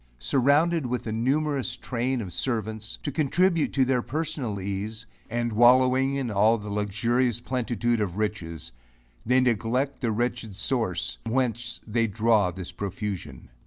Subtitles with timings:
[0.17, 6.15] Surrounded with a numerous train of servants, to contribute to their personal ease, and wallowing
[6.15, 8.71] in all the luxurious plenitude of riches,
[9.27, 13.49] they neglect the wretched source, whence they draw this profusion.